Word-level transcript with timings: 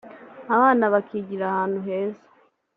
abana 0.55 0.83
bakigira 0.93 1.43
ahantu 1.51 1.79
heza 1.87 2.23